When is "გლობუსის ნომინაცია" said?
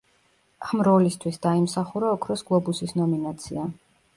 2.49-3.69